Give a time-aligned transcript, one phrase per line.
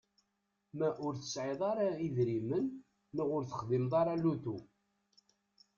[0.77, 2.65] Ma ur tesɛiḍ ara idrimen
[3.15, 4.57] neɣ ur texdimeḍ ara lutu.